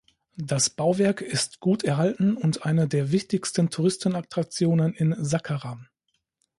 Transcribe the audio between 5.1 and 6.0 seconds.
Sakkara.